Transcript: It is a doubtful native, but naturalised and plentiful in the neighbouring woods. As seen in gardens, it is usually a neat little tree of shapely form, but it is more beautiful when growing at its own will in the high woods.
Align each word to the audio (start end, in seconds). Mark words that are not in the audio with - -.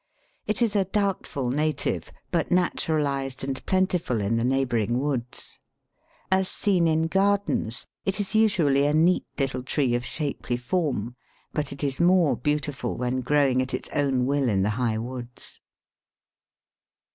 It 0.47 0.63
is 0.63 0.75
a 0.75 0.85
doubtful 0.85 1.51
native, 1.51 2.11
but 2.31 2.49
naturalised 2.49 3.43
and 3.43 3.63
plentiful 3.67 4.19
in 4.19 4.35
the 4.35 4.43
neighbouring 4.43 4.97
woods. 4.97 5.59
As 6.31 6.49
seen 6.49 6.87
in 6.87 7.03
gardens, 7.05 7.85
it 8.03 8.19
is 8.19 8.33
usually 8.33 8.87
a 8.87 8.95
neat 8.95 9.27
little 9.37 9.61
tree 9.61 9.93
of 9.93 10.03
shapely 10.03 10.57
form, 10.57 11.15
but 11.53 11.71
it 11.71 11.83
is 11.83 12.01
more 12.01 12.35
beautiful 12.35 12.97
when 12.97 13.21
growing 13.21 13.61
at 13.61 13.75
its 13.75 13.89
own 13.93 14.25
will 14.25 14.49
in 14.49 14.63
the 14.63 14.71
high 14.71 14.97
woods. 14.97 15.59